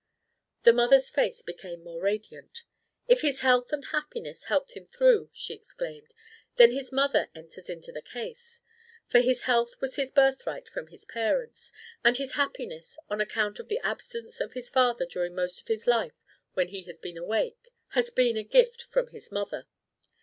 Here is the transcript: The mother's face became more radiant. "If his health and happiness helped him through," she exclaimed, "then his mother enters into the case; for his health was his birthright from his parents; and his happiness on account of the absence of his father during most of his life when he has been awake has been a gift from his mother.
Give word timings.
The 0.63 0.73
mother's 0.73 1.11
face 1.11 1.43
became 1.43 1.83
more 1.83 2.01
radiant. 2.01 2.63
"If 3.07 3.21
his 3.21 3.41
health 3.41 3.71
and 3.71 3.85
happiness 3.85 4.45
helped 4.45 4.73
him 4.73 4.83
through," 4.83 5.29
she 5.31 5.53
exclaimed, 5.53 6.15
"then 6.55 6.71
his 6.71 6.91
mother 6.91 7.27
enters 7.35 7.69
into 7.69 7.91
the 7.91 8.01
case; 8.01 8.61
for 9.07 9.19
his 9.19 9.43
health 9.43 9.79
was 9.79 9.97
his 9.97 10.09
birthright 10.09 10.67
from 10.67 10.87
his 10.87 11.05
parents; 11.05 11.71
and 12.03 12.17
his 12.17 12.31
happiness 12.33 12.97
on 13.11 13.21
account 13.21 13.59
of 13.59 13.67
the 13.67 13.77
absence 13.83 14.41
of 14.41 14.53
his 14.53 14.71
father 14.71 15.05
during 15.05 15.35
most 15.35 15.61
of 15.61 15.67
his 15.67 15.85
life 15.85 16.19
when 16.55 16.69
he 16.69 16.81
has 16.81 16.97
been 16.97 17.15
awake 17.19 17.69
has 17.89 18.09
been 18.09 18.37
a 18.37 18.43
gift 18.43 18.81
from 18.81 19.05
his 19.09 19.31
mother. 19.31 19.67